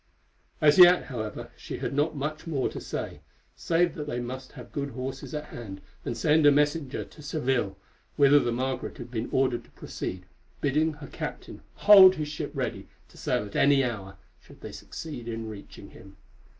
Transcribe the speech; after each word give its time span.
As 0.61 0.79
yet, 0.79 1.03
however, 1.03 1.51
she 1.55 1.77
had 1.77 1.93
not 1.93 2.15
much 2.15 2.47
more 2.47 2.69
to 2.69 2.81
say, 2.81 3.19
save 3.55 3.93
that 3.93 4.07
they 4.07 4.19
must 4.19 4.53
have 4.53 4.71
good 4.71 4.89
horses 4.89 5.35
at 5.35 5.45
hand, 5.49 5.79
and 6.03 6.17
send 6.17 6.47
a 6.47 6.51
messenger 6.51 7.03
to 7.05 7.21
Seville, 7.21 7.77
whither 8.15 8.39
the 8.39 8.51
Margaret 8.51 8.97
had 8.97 9.11
been 9.11 9.29
ordered 9.31 9.63
to 9.65 9.69
proceed, 9.69 10.25
bidding 10.59 10.93
her 10.93 11.07
captain 11.07 11.61
hold 11.75 12.15
his 12.15 12.29
ship 12.29 12.49
ready 12.55 12.87
to 13.09 13.17
sail 13.19 13.45
at 13.45 13.55
any 13.55 13.83
hour, 13.83 14.17
should 14.41 14.61
they 14.61 14.71
succeed 14.71 15.27
in 15.27 15.47
reaching 15.47 15.91
him. 15.91 16.17